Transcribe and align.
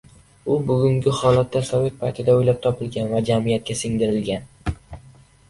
U 0.51 0.55
bugungi 0.69 1.13
holatda 1.17 1.61
sovet 1.67 1.99
paytida 1.99 2.35
oʻylab 2.39 2.59
topilgan 2.65 3.13
va 3.13 3.21
jamiyatga 3.29 3.79
singdirilgan. 3.85 4.51